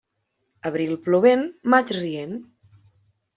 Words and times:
Abril 0.69 0.95
plovent, 1.07 1.43
maig 1.75 1.93
rient. 1.99 2.35